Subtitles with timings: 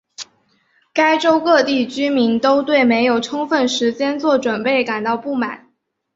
[0.93, 5.71] 该州各地居民都对没有充分时间做准备感到不满。